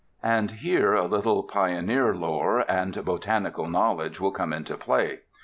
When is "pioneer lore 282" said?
1.43-2.65